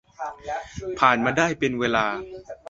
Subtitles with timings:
[0.99, 2.05] ผ่านมาได้เป็นเวลา